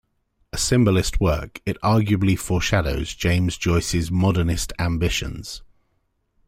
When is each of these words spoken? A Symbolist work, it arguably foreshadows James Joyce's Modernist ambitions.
A 0.51 0.57
Symbolist 0.57 1.19
work, 1.19 1.61
it 1.63 1.77
arguably 1.83 2.35
foreshadows 2.35 3.13
James 3.13 3.55
Joyce's 3.55 4.09
Modernist 4.09 4.73
ambitions. 4.79 5.61